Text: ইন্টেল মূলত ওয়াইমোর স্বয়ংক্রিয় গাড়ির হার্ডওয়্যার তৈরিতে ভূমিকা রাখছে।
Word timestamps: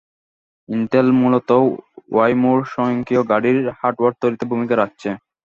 ইন্টেল 0.69 1.07
মূলত 1.19 1.49
ওয়াইমোর 2.11 2.59
স্বয়ংক্রিয় 2.71 3.21
গাড়ির 3.31 3.59
হার্ডওয়্যার 3.79 4.19
তৈরিতে 4.21 4.45
ভূমিকা 4.51 4.75
রাখছে। 4.77 5.09